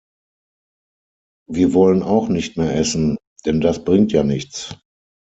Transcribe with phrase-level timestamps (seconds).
[1.47, 4.75] Wir wollen auch nicht mehr essen, denn das bringt ja nichts.